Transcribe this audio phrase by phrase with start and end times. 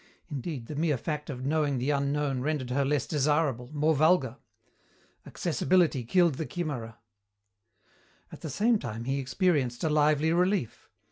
[0.31, 4.37] Indeed, the mere fact of knowing the unknown rendered her less desirable, more vulgar.
[5.27, 6.97] Accessibility killed the chimera.
[8.31, 10.89] At the same time he experienced a lively relief.